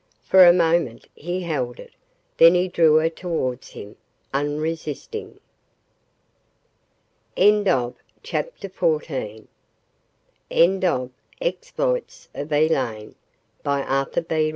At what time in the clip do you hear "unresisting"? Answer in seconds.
4.33-5.39